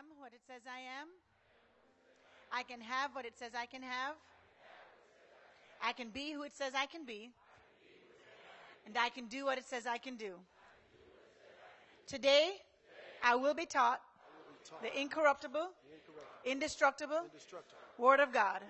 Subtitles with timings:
[0.00, 1.08] am what it says I am.
[2.50, 4.14] I can have what it says I can have.
[5.82, 7.30] I can be who it says I can be.
[8.86, 10.32] And I can do what it says I can do.
[12.06, 12.52] Today,
[13.22, 14.00] I will be taught
[14.82, 15.68] the incorruptible,
[16.46, 17.22] indestructible
[17.98, 18.62] Word of God.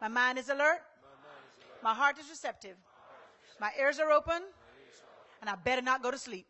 [0.00, 0.82] My mind is alert.
[1.82, 2.76] My heart is receptive.
[3.60, 4.42] My ears are open.
[5.40, 6.46] And I better not go to sleep.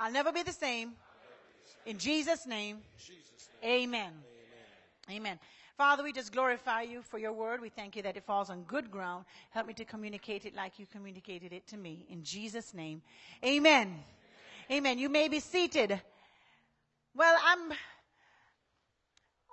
[0.00, 0.94] I'll never be the same.
[1.86, 2.78] In Jesus' name,
[3.62, 4.12] amen.
[5.10, 5.38] Amen.
[5.76, 7.60] Father, we just glorify you for your word.
[7.60, 9.26] We thank you that it falls on good ground.
[9.50, 12.06] Help me to communicate it like you communicated it to me.
[12.08, 13.02] In Jesus' name,
[13.44, 14.02] amen.
[14.70, 14.98] Amen.
[14.98, 16.00] You may be seated.
[17.14, 17.72] Well, I'm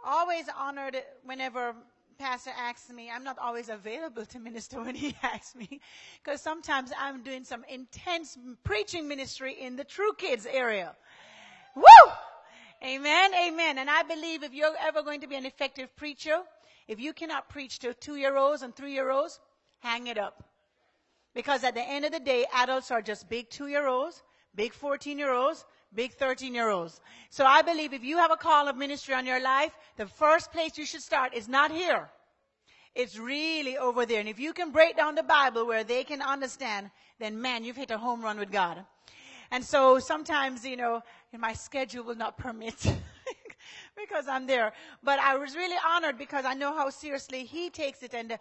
[0.05, 0.95] always honored
[1.25, 1.75] whenever
[2.17, 5.81] pastor asks me, I'm not always available to minister when he asks me,
[6.23, 10.95] because sometimes I'm doing some intense preaching ministry in the True Kids area.
[11.75, 12.11] Woo!
[12.83, 13.77] Amen, amen.
[13.77, 16.39] And I believe if you're ever going to be an effective preacher,
[16.87, 19.39] if you cannot preach to two year olds and three year olds,
[19.79, 20.43] hang it up.
[21.33, 24.23] Because at the end of the day, adults are just big two year olds,
[24.55, 26.99] big 14 year olds, big 13 year olds.
[27.29, 30.51] So I believe if you have a call of ministry on your life, the first
[30.51, 32.09] place you should start is not here.
[32.93, 34.19] It's really over there.
[34.19, 37.77] And if you can break down the Bible where they can understand, then man, you've
[37.77, 38.83] hit a home run with God.
[39.51, 41.03] And so sometimes, you know,
[41.39, 42.75] my schedule will not permit
[43.95, 44.73] because I'm there.
[45.03, 48.37] But I was really honored because I know how seriously he takes it and uh,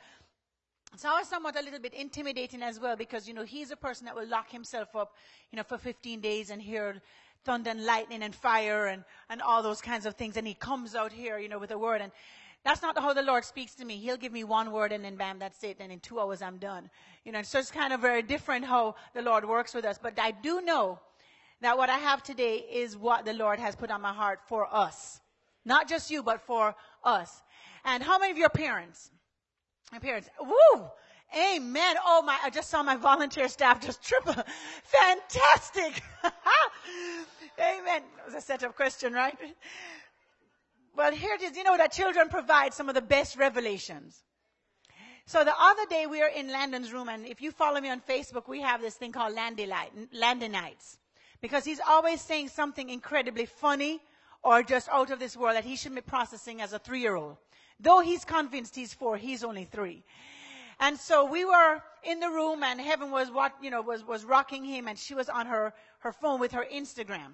[1.04, 4.06] I was somewhat a little bit intimidating as well because, you know, he's a person
[4.06, 5.14] that will lock himself up,
[5.52, 7.00] you know, for 15 days and hear
[7.44, 10.36] thunder and lightning and fire and, and all those kinds of things.
[10.36, 12.00] And he comes out here, you know, with a word.
[12.00, 12.10] And
[12.64, 13.96] that's not how the Lord speaks to me.
[13.96, 15.76] He'll give me one word and then bam, that's it.
[15.78, 16.90] And in two hours I'm done.
[17.24, 19.96] You know, so it's kind of very different how the Lord works with us.
[19.96, 20.98] But I do know
[21.60, 24.72] that what I have today is what the Lord has put on my heart for
[24.74, 25.20] us.
[25.64, 27.42] Not just you, but for us.
[27.84, 29.10] And how many of your parents?
[29.92, 30.28] My parents.
[30.40, 30.84] Woo!
[31.36, 31.96] Amen.
[32.04, 34.34] Oh my, I just saw my volunteer staff just triple.
[34.82, 36.02] Fantastic.
[37.58, 38.02] Amen.
[38.16, 39.36] That was a setup question, right?
[40.96, 41.56] Well, here it is.
[41.56, 44.24] You know that children provide some of the best revelations.
[45.26, 48.00] So the other day we were in Landon's room, and if you follow me on
[48.00, 50.96] Facebook, we have this thing called Landy Light, Landonites.
[51.40, 54.00] Because he's always saying something incredibly funny
[54.42, 57.36] or just out of this world that he should be processing as a three-year-old.
[57.78, 60.04] Though he's convinced he's four, he's only three.
[60.80, 64.24] And so we were in the room and Heaven was what, you know, was, was
[64.24, 67.32] rocking him and she was on her, her phone with her Instagram.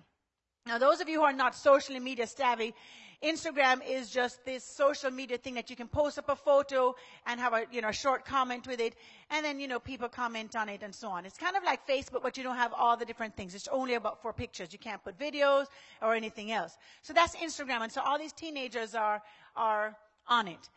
[0.67, 2.75] Now those of you who are not socially media savvy,
[3.23, 6.95] Instagram is just this social media thing that you can post up a photo
[7.27, 8.95] and have a, you know, short comment with it.
[9.31, 11.25] And then, you know, people comment on it and so on.
[11.25, 13.55] It's kind of like Facebook, but you don't have all the different things.
[13.55, 14.73] It's only about four pictures.
[14.73, 15.67] You can't put videos
[16.03, 16.77] or anything else.
[17.03, 17.81] So that's Instagram.
[17.83, 19.23] And so all these teenagers are,
[19.57, 19.97] are
[20.29, 20.69] on it.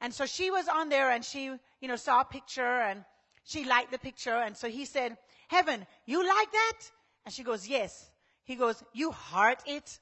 [0.00, 1.44] And so she was on there and she,
[1.80, 3.04] you know, saw a picture and
[3.44, 4.34] she liked the picture.
[4.34, 5.16] And so he said,
[5.48, 6.78] Heaven, you like that?
[7.24, 8.10] And she goes, yes.
[8.44, 9.98] He goes, you heart it?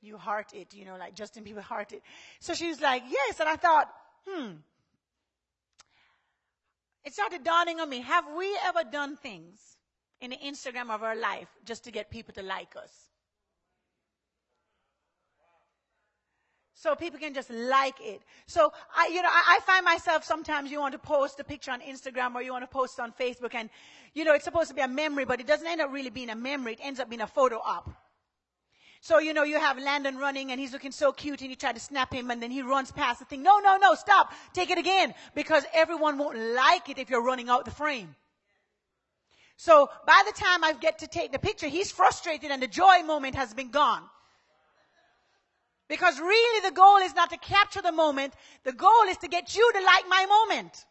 [0.00, 2.02] You heart it, you know, like Justin Bieber heart it.
[2.40, 3.40] So she was like, yes.
[3.40, 3.88] And I thought,
[4.26, 4.52] hmm.
[7.04, 8.00] It started dawning on me.
[8.00, 9.60] Have we ever done things
[10.20, 12.90] in the Instagram of our life just to get people to like us?
[16.86, 18.22] so people can just like it.
[18.46, 21.72] So I, you know, I, I, find myself sometimes you want to post a picture
[21.72, 23.70] on Instagram or you want to post on Facebook and,
[24.14, 26.30] you know, it's supposed to be a memory, but it doesn't end up really being
[26.30, 26.74] a memory.
[26.74, 27.90] It ends up being a photo op.
[29.06, 31.72] So, you know, you have Landon running and he's looking so cute and you try
[31.72, 33.40] to snap him and then he runs past the thing.
[33.40, 34.32] No, no, no, stop.
[34.52, 38.16] Take it again because everyone won't like it if you're running out the frame.
[39.56, 43.04] So by the time I get to take the picture, he's frustrated and the joy
[43.04, 44.02] moment has been gone.
[45.86, 48.34] Because really the goal is not to capture the moment.
[48.64, 50.84] The goal is to get you to like my moment.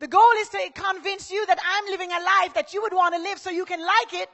[0.00, 3.14] The goal is to convince you that I'm living a life that you would want
[3.14, 4.28] to live so you can like it,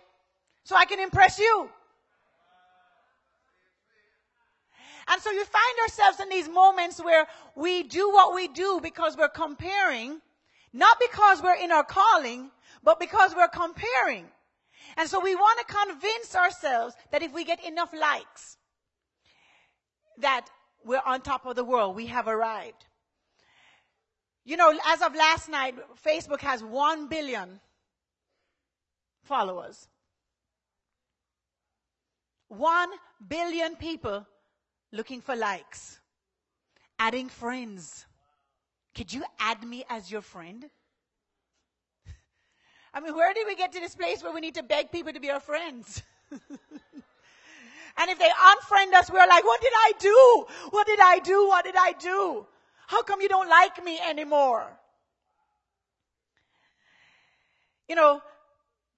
[0.68, 1.70] so I can impress you.
[5.10, 7.26] And so you find ourselves in these moments where
[7.56, 10.20] we do what we do because we're comparing,
[10.74, 12.50] not because we're in our calling,
[12.84, 14.26] but because we're comparing.
[14.98, 18.58] And so we want to convince ourselves that if we get enough likes,
[20.18, 20.48] that
[20.84, 21.96] we're on top of the world.
[21.96, 22.84] We have arrived.
[24.44, 25.76] You know, as of last night,
[26.06, 27.60] Facebook has 1 billion
[29.22, 29.88] followers.
[32.48, 32.88] 1
[33.28, 34.26] billion people
[34.92, 36.00] looking for likes,
[36.98, 38.06] adding friends.
[38.94, 40.64] Could you add me as your friend?
[42.94, 45.12] I mean, where did we get to this place where we need to beg people
[45.12, 46.02] to be our friends?
[47.98, 50.46] And if they unfriend us, we're like, what did I do?
[50.70, 51.48] What did I do?
[51.48, 52.46] What did I do?
[52.86, 54.66] How come you don't like me anymore?
[57.88, 58.22] You know,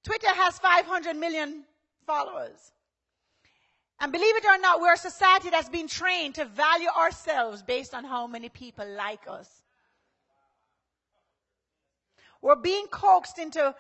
[0.05, 1.65] Twitter has 500 million
[2.07, 2.73] followers.
[4.01, 7.95] And believe it or not, we're a society that's been trained to value ourselves based
[7.95, 9.63] on how many people like us.
[12.41, 13.75] We're being coaxed into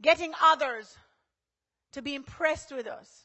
[0.00, 0.96] getting others
[1.92, 3.24] to be impressed with us.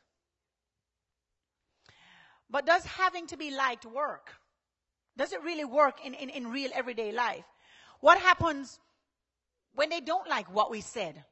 [2.50, 4.34] But does having to be liked work?
[5.16, 7.46] Does it really work in, in, in real everyday life?
[8.02, 8.80] What happens
[9.74, 11.24] when they don't like what we said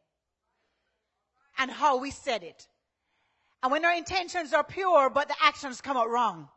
[1.57, 2.67] and how we said it?
[3.63, 6.49] And when our intentions are pure, but the actions come out wrong.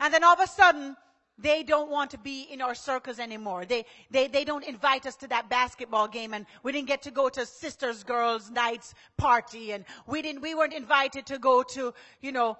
[0.00, 0.96] And then all of a sudden,
[1.38, 3.66] they don't want to be in our circles anymore.
[3.66, 7.10] They, they, they don't invite us to that basketball game and we didn't get to
[7.10, 11.92] go to sisters, girls, nights party and we didn't, we weren't invited to go to,
[12.20, 12.56] you know,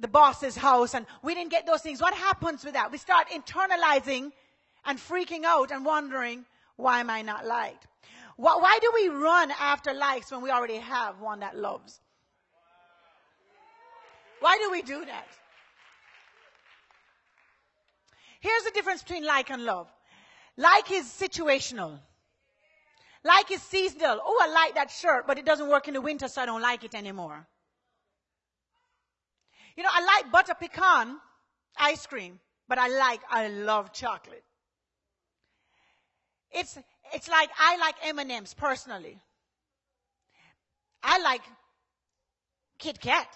[0.00, 2.00] the boss's house and we didn't get those things.
[2.00, 2.90] What happens with that?
[2.90, 4.32] We start internalizing
[4.84, 6.44] and freaking out and wondering,
[6.76, 7.86] why am I not liked?
[8.36, 12.00] Why, why do we run after likes when we already have one that loves?
[14.46, 15.26] Why do we do that?
[18.38, 19.88] Here's the difference between like and love.
[20.56, 21.98] Like is situational.
[23.24, 24.20] Like is seasonal.
[24.24, 26.62] Oh, I like that shirt, but it doesn't work in the winter, so I don't
[26.62, 27.44] like it anymore.
[29.76, 31.16] You know, I like butter pecan
[31.76, 32.38] ice cream,
[32.68, 34.44] but I like, I love chocolate.
[36.52, 36.78] It's,
[37.12, 39.18] it's like, I like M&M's personally.
[41.02, 41.42] I like
[42.78, 43.26] Kit Kat.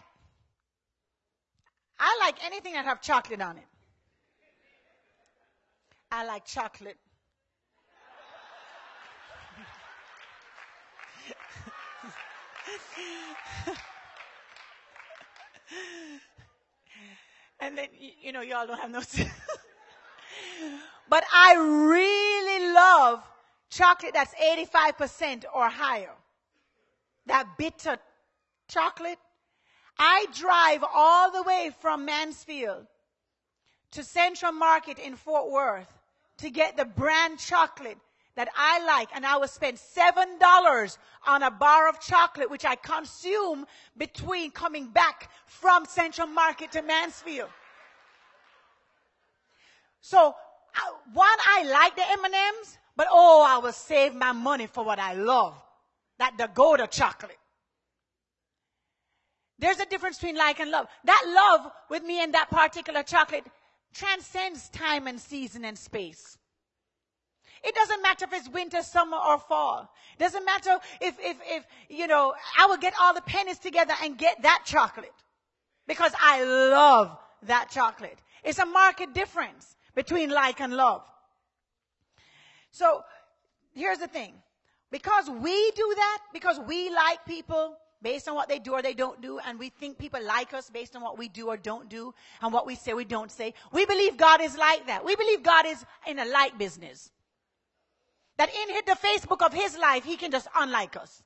[2.01, 3.67] I like anything that have chocolate on it.
[6.11, 6.97] I like chocolate.
[17.61, 17.89] and then,
[18.23, 19.01] you know, y'all don't have no.
[21.09, 23.23] but I really love
[23.69, 26.15] chocolate that's 85% or higher.
[27.27, 27.99] That bitter
[28.69, 29.19] chocolate.
[30.03, 32.87] I drive all the way from Mansfield
[33.91, 35.93] to Central Market in Fort Worth
[36.39, 37.99] to get the brand chocolate
[38.35, 42.65] that I like and I will spend seven dollars on a bar of chocolate which
[42.65, 43.67] I consume
[43.99, 47.51] between coming back from Central Market to Mansfield.
[50.01, 50.35] So
[51.13, 55.13] one, I like the M&Ms, but oh, I will save my money for what I
[55.13, 55.63] love.
[56.19, 57.37] That Dagoba chocolate.
[59.61, 60.87] There's a difference between like and love.
[61.05, 63.45] That love with me and that particular chocolate
[63.93, 66.39] transcends time and season and space.
[67.63, 69.93] It doesn't matter if it's winter, summer, or fall.
[70.17, 73.93] It doesn't matter if, if, if, you know, I will get all the pennies together
[74.03, 75.13] and get that chocolate.
[75.87, 78.19] Because I love that chocolate.
[78.43, 81.03] It's a market difference between like and love.
[82.71, 83.03] So,
[83.75, 84.33] here's the thing.
[84.91, 88.95] Because we do that, because we like people, based on what they do or they
[88.95, 91.89] don't do, and we think people like us based on what we do or don't
[91.89, 93.55] do, and what we say we don't say.
[93.73, 95.05] We believe God is like that.
[95.05, 97.11] We believe God is in a like business.
[98.39, 101.23] That in the Facebook of His life, He can just unlike us.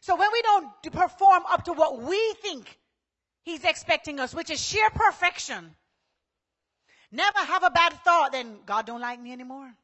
[0.00, 2.78] So when we don't perform up to what we think
[3.42, 5.74] He's expecting us, which is sheer perfection,
[7.10, 9.74] never have a bad thought, then God don't like me anymore.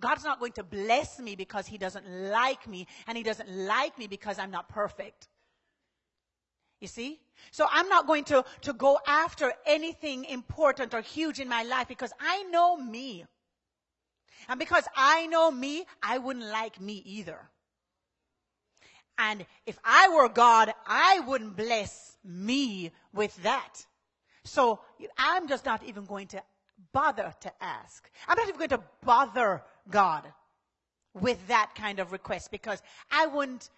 [0.00, 3.98] God's not going to bless me because he doesn't like me, and he doesn't like
[3.98, 5.28] me because I'm not perfect.
[6.80, 7.20] You see?
[7.50, 11.88] So I'm not going to, to go after anything important or huge in my life
[11.88, 13.24] because I know me.
[14.48, 17.38] And because I know me, I wouldn't like me either.
[19.18, 23.84] And if I were God, I wouldn't bless me with that.
[24.44, 24.80] So
[25.18, 26.42] I'm just not even going to
[26.92, 28.10] bother to ask.
[28.26, 30.24] I'm not even going to bother God
[31.14, 33.70] with that kind of request because I wouldn't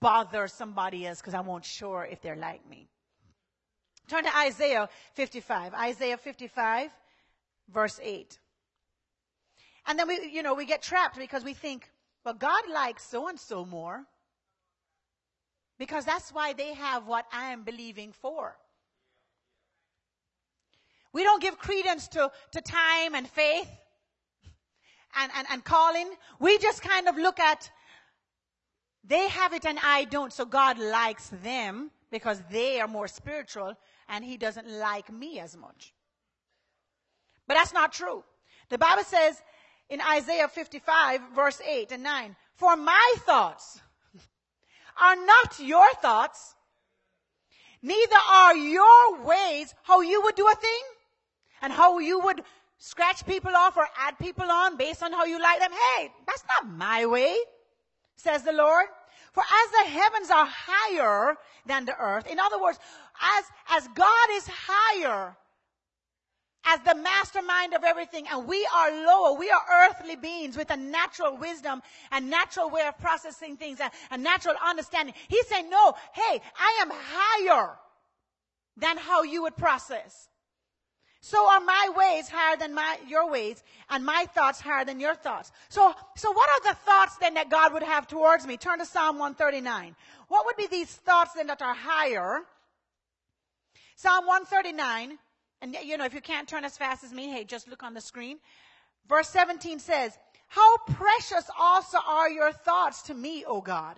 [0.00, 2.88] bother somebody else because I won't sure if they're like me.
[4.08, 5.74] Turn to Isaiah 55.
[5.74, 6.90] Isaiah 55,
[7.72, 8.38] verse 8.
[9.86, 11.90] And then we, you know, we get trapped because we think,
[12.24, 14.04] well, God likes so and so more
[15.78, 18.56] because that's why they have what I am believing for.
[21.12, 23.68] We don't give credence to, to time and faith
[25.16, 26.10] and, and, and calling.
[26.38, 27.70] We just kind of look at
[29.04, 33.74] they have it and I don't, so God likes them because they are more spiritual
[34.08, 35.94] and He doesn't like me as much.
[37.46, 38.22] But that's not true.
[38.68, 39.40] The Bible says
[39.88, 43.80] in Isaiah 55 verse 8 and 9, for my thoughts
[45.00, 46.54] are not your thoughts,
[47.82, 50.82] Neither are your ways how you would do a thing
[51.62, 52.42] and how you would
[52.80, 55.70] scratch people off or add people on based on how you like them.
[55.70, 57.36] Hey, that's not my way,
[58.16, 58.86] says the Lord.
[59.32, 62.80] For as the heavens are higher than the earth, in other words,
[63.38, 65.36] as, as God is higher
[66.64, 69.38] as the mastermind of everything and we are lower.
[69.38, 73.90] We are earthly beings with a natural wisdom and natural way of processing things and
[74.10, 75.14] a natural understanding.
[75.28, 77.78] He's saying, no, hey, I am higher
[78.76, 80.29] than how you would process.
[81.20, 85.14] So are my ways higher than my, your ways and my thoughts higher than your
[85.14, 85.52] thoughts.
[85.68, 88.56] So, so what are the thoughts then that God would have towards me?
[88.56, 89.94] Turn to Psalm 139.
[90.28, 92.40] What would be these thoughts then that are higher?
[93.96, 95.18] Psalm 139
[95.62, 97.94] and you know, if you can't turn as fast as me, hey, just look on
[97.94, 98.38] the screen.
[99.08, 100.16] Verse 17 says,
[100.48, 103.96] How precious also are your thoughts to me, O God.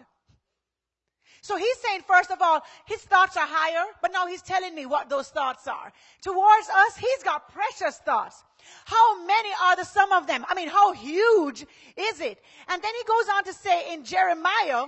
[1.42, 4.86] So he's saying, first of all, his thoughts are higher, but now he's telling me
[4.86, 5.92] what those thoughts are.
[6.22, 8.44] Towards us, he's got precious thoughts.
[8.84, 10.46] How many are the sum of them?
[10.48, 11.62] I mean, how huge
[11.96, 12.38] is it?
[12.68, 14.84] And then he goes on to say in Jeremiah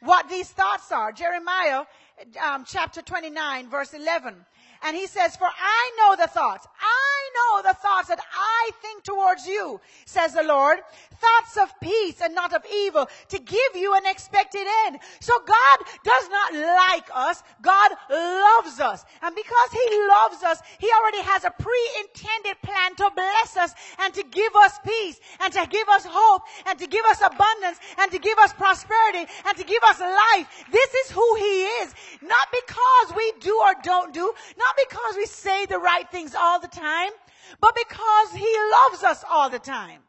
[0.00, 1.12] what these thoughts are.
[1.12, 1.84] Jeremiah
[2.44, 4.34] um, chapter 29 verse 11.
[4.82, 6.66] And he says, for I know the thoughts.
[6.80, 10.80] I know the thoughts that I think towards you, says the Lord.
[11.18, 14.98] Thoughts of peace and not of evil to give you an expected end.
[15.20, 17.42] So God does not like us.
[17.62, 19.04] God loves us.
[19.22, 24.12] And because He loves us, He already has a pre-intended plan to bless us and
[24.14, 28.10] to give us peace and to give us hope and to give us abundance and
[28.12, 30.46] to give us prosperity and to give us life.
[30.70, 31.94] This is who He is.
[32.34, 36.58] Not because we do or don't do, not because we say the right things all
[36.58, 37.12] the time,
[37.60, 40.00] but because He loves us all the time.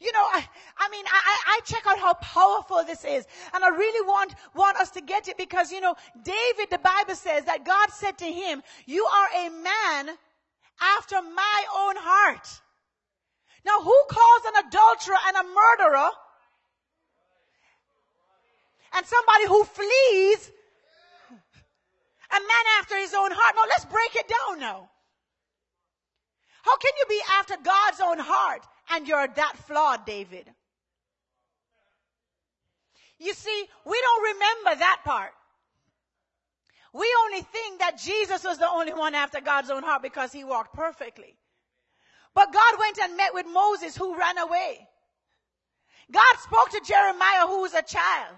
[0.00, 0.46] You know, I,
[0.78, 3.26] I mean, I, I check out how powerful this is.
[3.54, 7.14] And I really want, want us to get it because, you know, David, the Bible
[7.14, 10.16] says that God said to him, you are a man
[10.98, 12.46] after my own heart.
[13.64, 16.10] Now who calls an adulterer and a murderer
[18.94, 20.50] and somebody who flees
[22.30, 23.54] a man after his own heart.
[23.56, 24.88] No, let's break it down now.
[26.62, 30.48] How can you be after God's own heart and you're that flawed, David?
[33.18, 35.32] You see, we don't remember that part.
[36.92, 40.44] We only think that Jesus was the only one after God's own heart because he
[40.44, 41.36] walked perfectly.
[42.34, 44.88] But God went and met with Moses who ran away.
[46.10, 48.36] God spoke to Jeremiah who was a child.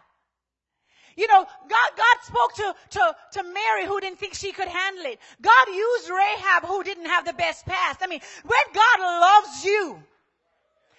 [1.16, 5.06] You know, God, God spoke to, to, to Mary who didn't think she could handle
[5.06, 5.18] it.
[5.40, 8.00] God used Rahab who didn't have the best past.
[8.02, 10.02] I mean, when God loves you,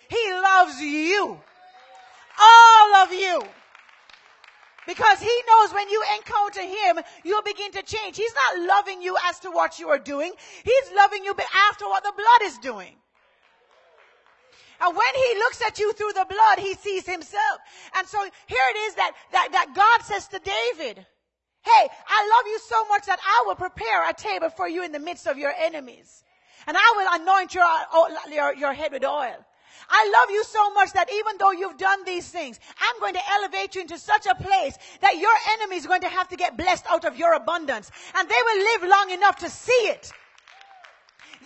[0.09, 1.39] He loves you.
[2.39, 3.41] All of you.
[4.87, 8.15] Because he knows when you encounter him, you'll begin to change.
[8.15, 10.31] He's not loving you as to what you are doing.
[10.63, 11.35] He's loving you
[11.69, 12.95] after what the blood is doing.
[14.81, 17.59] And when he looks at you through the blood, he sees himself.
[17.95, 21.05] And so here it is that, that, that God says to David,
[21.63, 24.91] Hey, I love you so much that I will prepare a table for you in
[24.91, 26.23] the midst of your enemies.
[26.65, 27.65] And I will anoint your,
[28.31, 29.35] your, your head with oil.
[29.89, 33.31] I love you so much that even though you've done these things, I'm going to
[33.31, 36.57] elevate you into such a place that your enemy is going to have to get
[36.57, 37.91] blessed out of your abundance.
[38.15, 40.11] And they will live long enough to see it.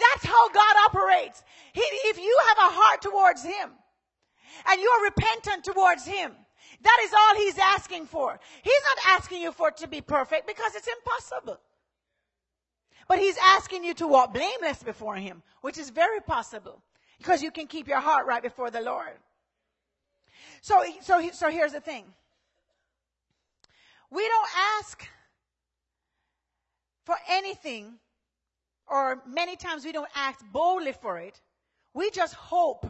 [0.09, 1.43] That's how God operates.
[1.73, 3.69] He, if you have a heart towards Him
[4.67, 6.31] and you're repentant towards Him,
[6.81, 8.39] that is all He's asking for.
[8.63, 11.59] He's not asking you for it to be perfect because it's impossible.
[13.07, 16.81] But He's asking you to walk blameless before Him, which is very possible
[17.17, 19.17] because you can keep your heart right before the Lord.
[20.61, 22.05] So, so, so here's the thing.
[24.09, 25.07] We don't ask
[27.05, 27.93] for anything,
[28.91, 31.39] or many times we don't ask boldly for it.
[31.93, 32.85] We just hope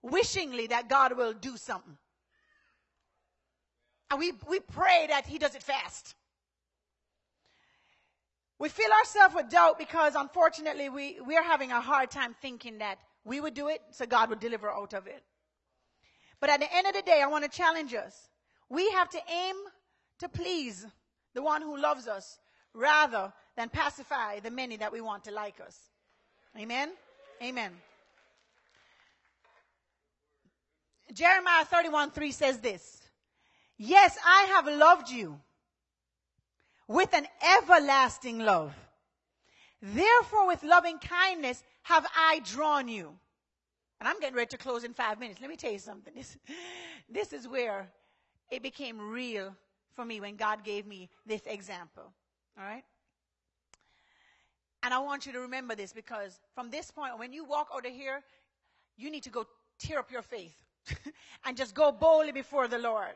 [0.00, 1.98] wishingly that God will do something.
[4.10, 6.14] And we, we pray that He does it fast.
[8.60, 12.78] We fill ourselves with doubt because unfortunately we, we are having a hard time thinking
[12.78, 15.22] that we would do it so God would deliver out of it.
[16.40, 18.28] But at the end of the day, I want to challenge us.
[18.68, 19.56] We have to aim
[20.20, 20.86] to please
[21.34, 22.38] the one who loves us
[22.72, 25.78] rather than pacify the many that we want to like us.
[26.58, 26.90] Amen?
[27.42, 27.72] Amen.
[31.12, 33.02] Jeremiah 31 3 says this
[33.76, 35.40] Yes, I have loved you
[36.86, 37.26] with an
[37.56, 38.74] everlasting love.
[39.82, 43.16] Therefore, with loving kindness have I drawn you.
[43.98, 45.40] And I'm getting ready to close in five minutes.
[45.40, 46.12] Let me tell you something.
[46.14, 46.36] This,
[47.08, 47.88] this is where
[48.50, 49.54] it became real
[49.94, 52.12] for me when God gave me this example.
[52.58, 52.84] All right?
[54.82, 57.86] And I want you to remember this because from this point, when you walk out
[57.86, 58.22] of here,
[58.96, 59.46] you need to go
[59.78, 60.56] tear up your faith
[61.44, 63.14] and just go boldly before the Lord.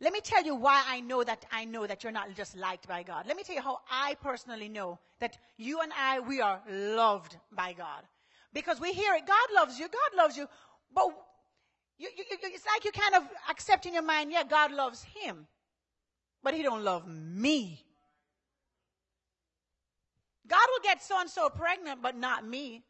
[0.00, 2.86] Let me tell you why I know that I know that you're not just liked
[2.86, 3.26] by God.
[3.26, 7.36] Let me tell you how I personally know that you and I, we are loved
[7.50, 8.02] by God.
[8.52, 10.46] Because we hear it, God loves you, God loves you,
[10.94, 11.08] but
[11.98, 15.46] you, you, it's like you kind of accept in your mind, yeah, God loves him,
[16.42, 17.85] but he don't love me.
[20.48, 22.82] God will get so and so pregnant, but not me.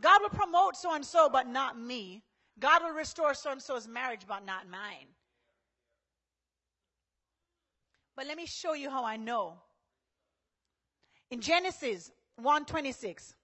[0.00, 2.22] God will promote so and so, but not me.
[2.58, 5.06] God will restore so and so's marriage, but not mine.
[8.16, 9.54] But let me show you how I know.
[11.30, 13.34] In Genesis 126,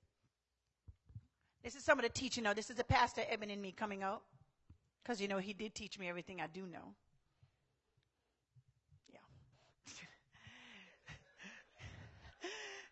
[1.62, 2.54] this is some of the teaching now.
[2.54, 4.22] This is the pastor Eben and me coming out.
[5.02, 6.94] Because you know he did teach me everything I do know.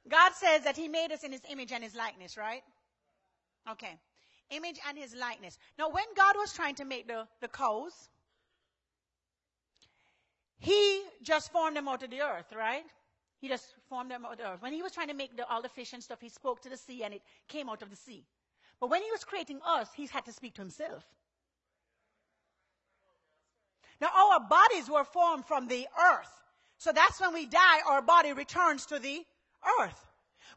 [0.09, 2.63] God says that He made us in His image and His likeness, right?
[3.71, 3.99] Okay.
[4.51, 5.59] Image and His likeness.
[5.79, 8.09] Now, when God was trying to make the, the cows,
[10.59, 12.85] He just formed them out of the earth, right?
[13.41, 14.63] He just formed them out of the earth.
[14.63, 16.69] When He was trying to make the, all the fish and stuff, He spoke to
[16.69, 18.25] the sea and it came out of the sea.
[18.81, 21.05] But when He was creating us, He had to speak to Himself.
[24.01, 26.31] Now, our bodies were formed from the earth.
[26.79, 29.25] So that's when we die, our body returns to the
[29.81, 30.07] earth.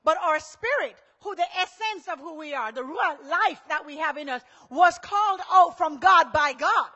[0.04, 3.98] But our spirit, who the essence of who we are, the real life that we
[3.98, 6.90] have in us, was called out from God by God.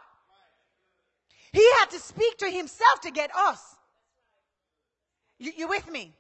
[1.52, 3.60] He had to speak to himself to get us.
[5.38, 6.14] You, you with me?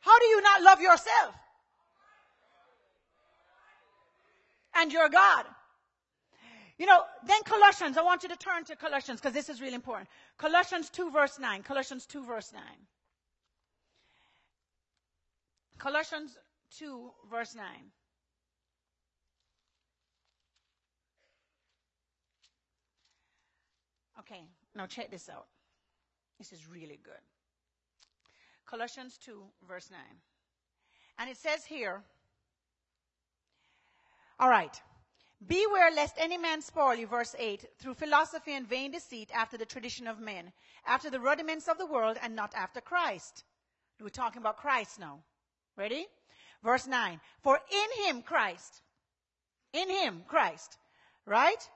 [0.00, 1.34] How do you not love yourself?
[4.76, 5.44] And your God.
[6.78, 9.74] You know, then Colossians, I want you to turn to Colossians because this is really
[9.74, 10.08] important.
[10.36, 11.64] Colossians 2 verse 9.
[11.64, 12.62] Colossians 2 verse 9.
[15.78, 16.36] Colossians
[16.76, 17.64] 2, verse 9.
[24.18, 24.42] Okay,
[24.74, 25.46] now check this out.
[26.38, 27.22] This is really good.
[28.66, 30.00] Colossians 2, verse 9.
[31.18, 32.02] And it says here,
[34.40, 34.80] all right.
[35.46, 39.64] Beware lest any man spoil you, verse 8, through philosophy and vain deceit after the
[39.64, 40.52] tradition of men,
[40.84, 43.44] after the rudiments of the world and not after Christ.
[44.00, 45.20] We're talking about Christ now.
[45.78, 46.06] Ready?
[46.64, 47.20] Verse 9.
[47.42, 48.82] For in him, Christ,
[49.72, 50.76] in him, Christ,
[51.24, 51.68] right?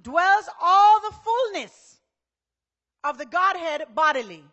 [0.00, 1.98] Dwells all the fullness
[3.02, 4.44] of the Godhead bodily.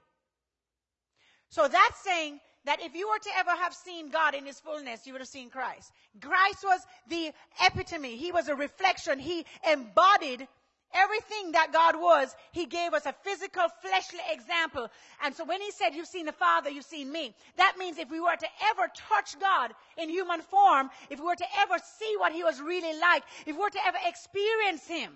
[1.50, 5.06] So that's saying that if you were to ever have seen God in his fullness,
[5.06, 5.92] you would have seen Christ.
[6.22, 8.16] Christ was the epitome.
[8.16, 9.20] He was a reflection.
[9.20, 10.48] He embodied
[10.94, 14.90] Everything that God was, He gave us a physical, fleshly example.
[15.24, 18.10] And so when He said, You've seen the Father, you've seen me, that means if
[18.10, 22.16] we were to ever touch God in human form, if we were to ever see
[22.18, 25.12] what He was really like, if we were to ever experience Him,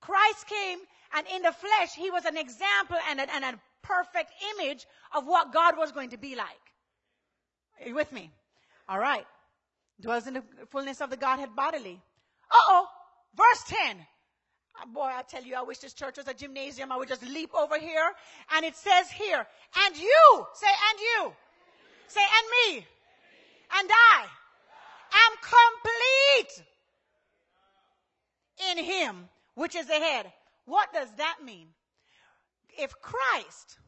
[0.00, 0.78] Christ came
[1.14, 5.26] and in the flesh, He was an example and a, and a perfect image of
[5.26, 6.46] what God was going to be like.
[7.80, 8.30] Are you with me?
[8.88, 9.26] All right.
[10.00, 12.00] Dwells in the fullness of the Godhead bodily.
[12.50, 12.86] Uh oh.
[13.34, 14.06] Verse 10.
[14.78, 16.92] Ah, boy, I tell you, I wish this church was a gymnasium.
[16.92, 18.12] I would just leap over here.
[18.54, 19.46] And it says here,
[19.84, 21.32] and you, say, and you,
[22.08, 22.86] say, and me,
[23.78, 24.26] and I
[25.14, 26.64] am complete
[28.70, 30.32] in him, which is the head.
[30.64, 31.68] What does that mean?
[32.78, 33.78] If Christ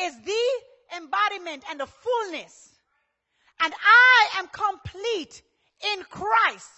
[0.00, 2.70] is the embodiment and the fullness,
[3.60, 5.42] and I am complete
[5.94, 6.70] in Christ,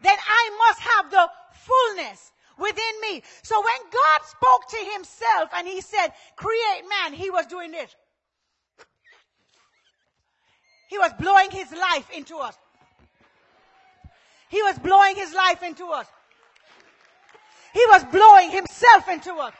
[0.00, 3.22] then I must have the fullness within me.
[3.42, 7.94] So when God spoke to himself and he said, create man, he was doing this.
[10.88, 12.56] He was blowing his life into us.
[14.48, 16.06] He was blowing his life into us.
[17.72, 19.52] He was blowing himself into us.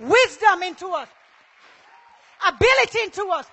[0.00, 1.08] Wisdom into us.
[2.46, 3.46] Ability into us.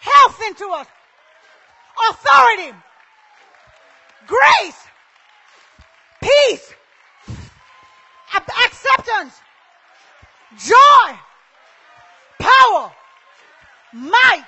[0.00, 0.86] Health into us.
[2.10, 2.72] Authority
[4.26, 4.80] grace,
[6.20, 6.74] peace,
[8.34, 9.40] acceptance,
[10.58, 11.18] joy,
[12.38, 12.92] power,
[13.92, 14.46] might.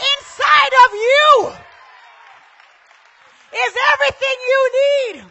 [0.00, 1.52] Inside of you
[3.52, 5.24] is everything you need.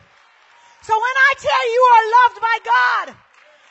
[0.81, 3.15] So when I tell you you are loved by God,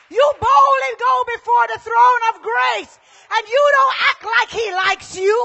[0.09, 2.93] you boldly go before the throne of grace
[3.29, 5.37] and you don't act like he likes you.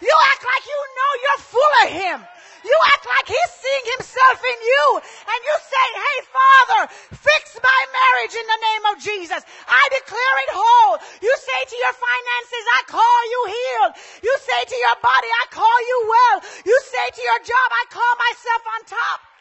[0.00, 2.18] You act like you know you're full of him.
[2.62, 4.86] You act like he's seeing himself in you.
[5.02, 6.80] And you say, hey Father,
[7.18, 9.42] fix my marriage in the name of Jesus.
[9.66, 10.94] I declare it whole.
[11.18, 13.92] You say to your finances, I call you healed.
[14.22, 16.36] You say to your body, I call you well.
[16.62, 19.31] You say to your job, I call myself on top.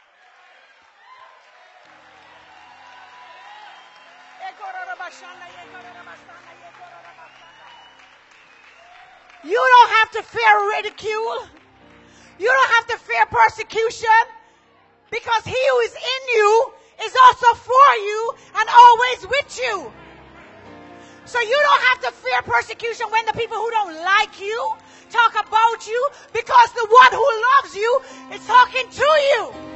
[9.43, 11.47] You don't have to fear ridicule.
[12.37, 14.21] You don't have to fear persecution
[15.09, 16.73] because he who is in you
[17.05, 19.91] is also for you and always with you.
[21.25, 24.73] So you don't have to fear persecution when the people who don't like you
[25.09, 29.70] talk about you because the one who loves you is talking to you.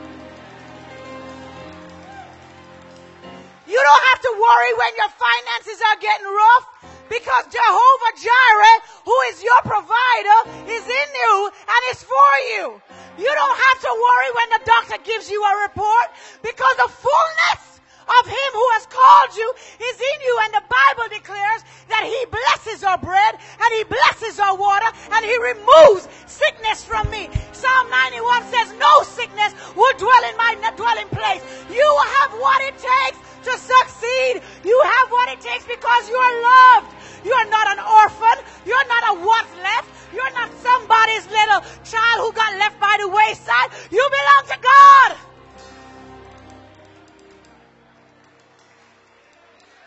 [3.67, 6.65] You don't have to worry when your finances are getting rough
[7.09, 12.81] because Jehovah Jireh, who is your provider, is in you and is for you.
[13.17, 16.07] You don't have to worry when the doctor gives you a report
[16.43, 17.74] because the fullness
[18.05, 19.47] of him who has called you
[19.81, 20.35] is in you.
[20.45, 25.21] And the Bible declares that he blesses our bread and he blesses our water and
[25.25, 27.29] he removes sickness from me.
[27.51, 31.41] Psalm 91 says, no sickness will dwell in my dwelling place.
[31.71, 31.89] You
[32.21, 34.41] have what it takes to succeed.
[34.65, 36.91] You have what it takes because you are loved.
[37.25, 38.37] You are not an orphan.
[38.65, 39.89] You're not a what's left.
[40.13, 43.69] You're not somebody's little child who got left by the wayside.
[43.91, 45.34] You belong to God.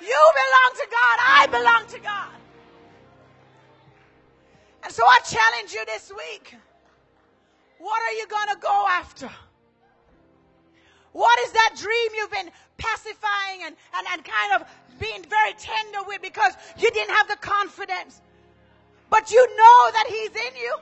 [0.00, 1.18] You belong to God.
[1.26, 2.28] I belong to God.
[4.84, 6.54] And so I challenge you this week.
[7.78, 9.30] What are you going to go after?
[11.12, 15.98] What is that dream you've been pacifying and, and, and kind of being very tender
[16.06, 18.20] with because you didn't have the confidence.
[19.10, 20.76] But you know that He's in you.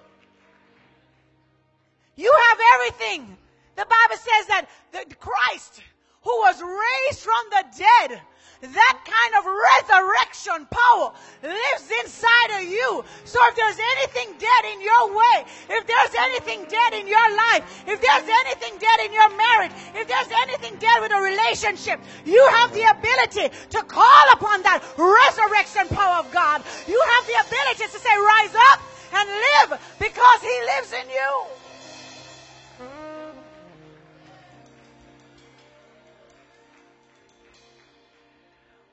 [2.16, 3.36] You have everything.
[3.76, 5.82] The Bible says that the Christ,
[6.22, 8.20] who was raised from the dead,
[8.62, 13.04] that kind of resurrection power lives inside of you.
[13.24, 15.36] So if there's anything dead in your way,
[15.70, 20.08] if there's anything dead in your life, if there's anything dead in your marriage, if
[20.08, 25.88] there's anything dead with a relationship, you have the ability to call upon that resurrection
[25.94, 26.62] power of God.
[26.88, 28.80] You have the ability to say, rise up
[29.12, 31.65] and live because he lives in you.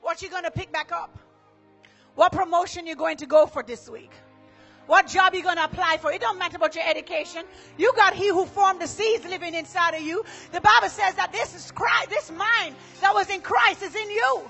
[0.04, 1.18] What you going to pick back up?
[2.14, 4.10] What promotion you going to go for this week?
[4.86, 6.12] What job you going to apply for?
[6.12, 7.44] It don't matter about your education.
[7.78, 10.22] You got he who formed the seas living inside of you.
[10.52, 14.10] The Bible says that this is Christ, this mind that was in Christ is in
[14.10, 14.42] you.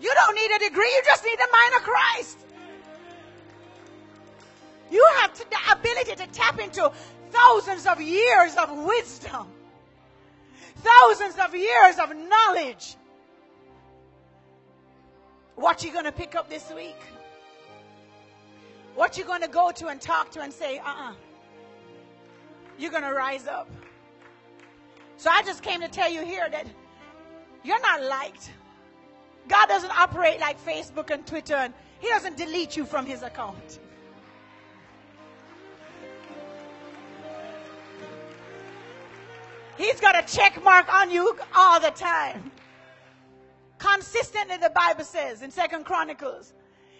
[0.00, 0.88] You don't need a degree.
[0.88, 2.38] You just need the mind of Christ.
[4.90, 6.90] You have the ability to tap into
[7.30, 9.48] thousands of years of wisdom,
[10.76, 12.96] thousands of years of knowledge
[15.60, 16.96] what you going to pick up this week?
[18.94, 21.12] What you going to go to and talk to and say, uh-uh.
[22.78, 23.68] You're going to rise up.
[25.18, 26.66] So I just came to tell you here that
[27.62, 28.50] you're not liked.
[29.48, 33.80] God doesn't operate like Facebook and Twitter and he doesn't delete you from his account.
[39.76, 42.50] He's got a check mark on you all the time.
[43.80, 46.52] Consistently, the Bible says in Second Chronicles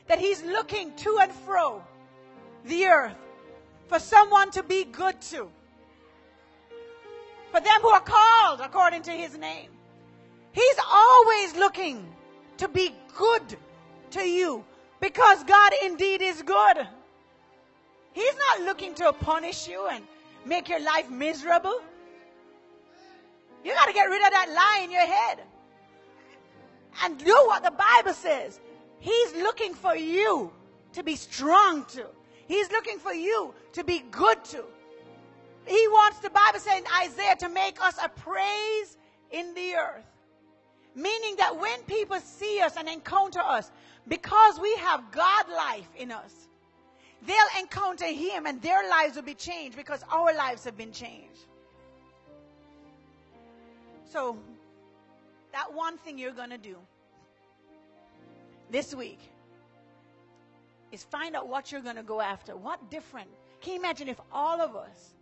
[0.09, 1.85] that He's looking to and fro
[2.65, 3.15] the earth
[3.87, 5.51] for someone to be good to.
[7.53, 9.69] For them who are called according to His name.
[10.53, 12.09] He's always looking
[12.57, 13.57] to be good
[14.13, 14.65] to you
[15.01, 16.89] because God indeed is good.
[18.13, 20.03] He's not looking to punish you and
[20.47, 21.79] make your life miserable.
[23.65, 25.41] You got to get rid of that lie in your head
[27.03, 28.61] and do what the Bible says.
[28.99, 30.53] He's looking for you
[30.93, 32.07] to be strong to.
[32.47, 34.65] He's looking for you to be good to.
[35.67, 38.97] He wants the Bible saying Isaiah to make us a praise
[39.31, 40.05] in the earth.
[40.95, 43.71] Meaning that when people see us and encounter us,
[44.09, 46.49] because we have God life in us,
[47.27, 51.47] they'll encounter Him and their lives will be changed because our lives have been changed.
[54.11, 54.37] So
[55.53, 56.77] that one thing you're going to do
[58.71, 59.21] this week
[60.93, 62.57] is find out what you're going to go after.
[62.57, 63.29] What different?
[63.61, 65.15] Can you imagine if all of us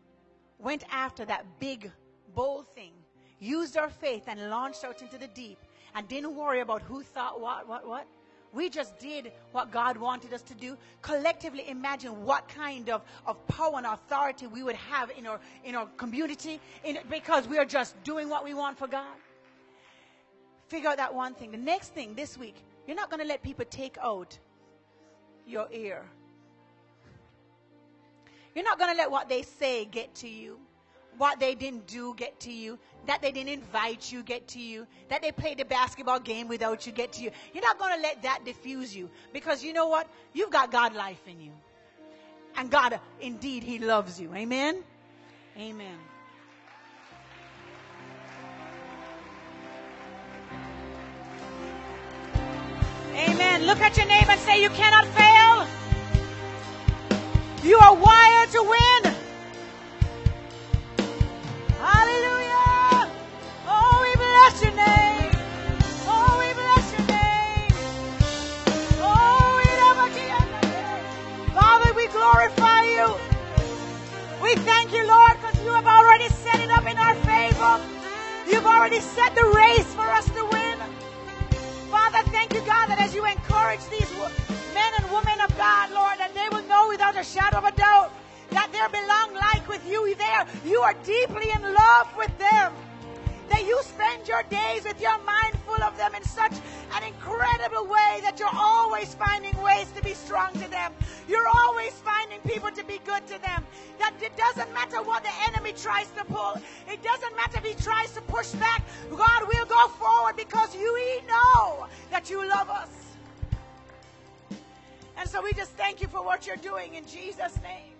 [0.58, 1.90] went after that big,
[2.34, 2.92] bold thing,
[3.38, 5.58] used our faith and launched out into the deep
[5.94, 8.06] and didn't worry about who thought what, what, what?
[8.52, 10.76] we just did what God wanted us to do.
[11.02, 15.74] Collectively imagine what kind of, of power and authority we would have in our, in
[15.74, 19.16] our community in, because we are just doing what we want for God.
[20.68, 21.50] Figure out that one thing.
[21.50, 24.38] The next thing this week, you're not going to let people take out
[25.46, 26.04] your ear.
[28.54, 30.58] You're not going to let what they say get to you
[31.18, 34.86] what they didn't do get to you, that they didn't invite you get to you,
[35.08, 37.30] that they played the basketball game without you get to you.
[37.52, 40.08] You're not going to let that diffuse you because you know what?
[40.32, 41.52] You've got God life in you.
[42.56, 44.34] And God, indeed, He loves you.
[44.34, 44.82] Amen?
[45.58, 45.98] Amen.
[53.18, 53.66] Amen.
[53.66, 55.66] Look at your neighbor and say, You cannot fail.
[57.64, 59.12] You are wired to win.
[61.82, 63.10] Hallelujah.
[63.66, 65.32] Oh, we bless your name.
[66.06, 67.72] Oh, we bless your name.
[69.02, 71.52] Oh, we you.
[71.54, 73.16] Father, we glorify you.
[74.40, 77.80] We thank you, Lord, because you have already set it up in our favor.
[78.48, 80.78] You've already set the race for us to win.
[81.90, 84.10] Father, thank you, God, that as you encourage these
[84.74, 87.72] men and women of God, Lord, that they will know without a shadow of a
[87.72, 88.12] doubt
[88.50, 90.46] that they belong like with you there.
[90.66, 92.72] You are deeply in love with them.
[93.50, 96.52] That you spend your days with your mind full of them in such
[96.94, 100.92] an incredible way that you're always finding ways to be strong to them.
[101.28, 103.66] You're always finding people to be good to them.
[103.98, 106.60] That it doesn't matter what the enemy tries to pull.
[106.88, 108.82] It doesn't matter if he tries to push back.
[109.10, 112.90] God will go forward because you know that you love us.
[115.16, 117.92] And so we just thank you for what you're doing in Jesus' name.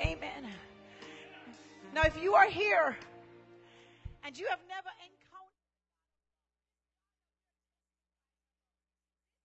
[0.00, 0.50] Amen.
[1.94, 2.96] Now, if you are here
[4.24, 4.88] and you have never